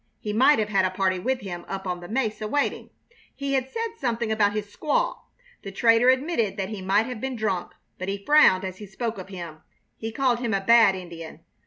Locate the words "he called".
9.97-10.39